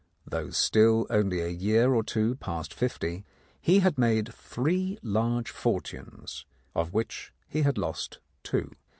Though 0.25 0.49
still 0.49 1.05
only 1.11 1.41
a 1.41 1.47
year 1.49 1.93
or 1.93 2.03
two 2.03 2.33
past 2.33 2.73
fifty, 2.73 3.23
he 3.61 3.81
had 3.81 3.99
made 3.99 4.33
three 4.33 4.97
large 5.03 5.51
fortunes, 5.51 6.43
of 6.73 6.91
which 6.91 7.31
he 7.47 7.61
had 7.61 7.77
lost 7.77 8.17
two. 8.41 8.71